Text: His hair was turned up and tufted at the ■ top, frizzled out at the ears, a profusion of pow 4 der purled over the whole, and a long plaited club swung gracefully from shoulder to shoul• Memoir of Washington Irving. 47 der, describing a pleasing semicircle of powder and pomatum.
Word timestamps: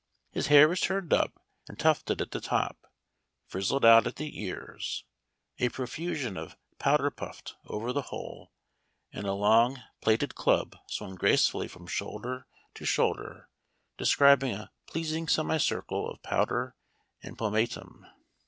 His 0.31 0.47
hair 0.47 0.67
was 0.67 0.79
turned 0.81 1.13
up 1.13 1.39
and 1.67 1.77
tufted 1.77 2.21
at 2.23 2.31
the 2.31 2.39
■ 2.39 2.43
top, 2.43 2.87
frizzled 3.45 3.85
out 3.85 4.07
at 4.07 4.15
the 4.15 4.41
ears, 4.41 5.03
a 5.59 5.69
profusion 5.69 6.37
of 6.37 6.57
pow 6.79 6.97
4 6.97 7.11
der 7.11 7.11
purled 7.11 7.55
over 7.67 7.93
the 7.93 8.01
whole, 8.01 8.51
and 9.13 9.27
a 9.27 9.33
long 9.33 9.79
plaited 10.01 10.33
club 10.33 10.75
swung 10.87 11.13
gracefully 11.13 11.67
from 11.67 11.85
shoulder 11.85 12.47
to 12.73 12.83
shoul• 12.83 13.13
Memoir 13.15 13.29
of 13.29 13.35
Washington 13.35 13.57
Irving. 13.61 13.97
47 13.97 13.97
der, 13.97 14.03
describing 14.03 14.53
a 14.55 14.71
pleasing 14.91 15.27
semicircle 15.27 16.09
of 16.09 16.23
powder 16.23 16.75
and 17.21 17.37
pomatum. 17.37 18.07